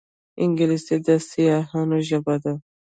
انګلیسي 0.43 0.95
د 1.05 1.07
سیاحانو 1.29 1.97
ژبه 2.07 2.35
ده 2.43 2.53